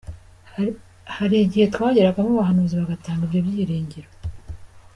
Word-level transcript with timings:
Hari 1.15 1.35
igihe 1.45 1.65
twageragamo 1.73 2.29
abahanuzi 2.33 2.73
bagatanga 2.81 3.21
ibyo 3.25 3.39
byiringiro. 3.47 4.09